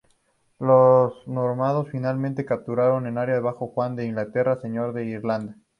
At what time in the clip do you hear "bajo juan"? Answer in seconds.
3.39-3.93